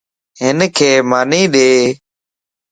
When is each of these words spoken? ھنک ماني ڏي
ھنک 0.43 0.77
ماني 1.09 1.41
ڏي 1.53 1.69